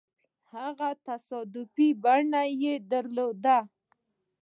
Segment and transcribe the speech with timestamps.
[0.53, 3.57] هغو تصادفي بڼه يې درلوده.